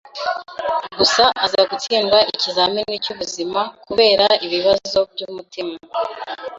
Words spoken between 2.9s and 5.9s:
cy'ubuzima kubera ibibazo by'umutima